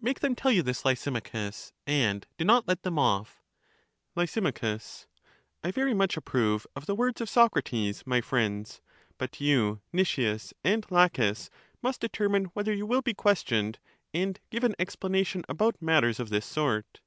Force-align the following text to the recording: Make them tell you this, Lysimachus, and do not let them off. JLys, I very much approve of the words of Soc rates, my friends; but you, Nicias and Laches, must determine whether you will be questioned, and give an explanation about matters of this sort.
Make 0.00 0.20
them 0.20 0.36
tell 0.36 0.52
you 0.52 0.62
this, 0.62 0.84
Lysimachus, 0.84 1.72
and 1.84 2.28
do 2.38 2.44
not 2.44 2.68
let 2.68 2.84
them 2.84 2.96
off. 2.96 3.42
JLys, 4.16 5.06
I 5.64 5.72
very 5.72 5.92
much 5.92 6.16
approve 6.16 6.64
of 6.76 6.86
the 6.86 6.94
words 6.94 7.20
of 7.20 7.28
Soc 7.28 7.56
rates, 7.56 8.06
my 8.06 8.20
friends; 8.20 8.80
but 9.18 9.40
you, 9.40 9.80
Nicias 9.92 10.52
and 10.62 10.86
Laches, 10.92 11.50
must 11.82 12.00
determine 12.00 12.44
whether 12.52 12.72
you 12.72 12.86
will 12.86 13.02
be 13.02 13.14
questioned, 13.14 13.80
and 14.12 14.38
give 14.48 14.62
an 14.62 14.76
explanation 14.78 15.44
about 15.48 15.82
matters 15.82 16.20
of 16.20 16.28
this 16.28 16.46
sort. 16.46 17.00